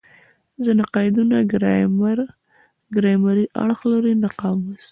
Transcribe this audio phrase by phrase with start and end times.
[0.63, 1.35] ځیني قیدونه
[2.95, 4.89] ګرامري اړخ لري؛ نه قاموسي.